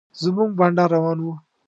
[0.21, 1.25] زموږ بنډار روان و.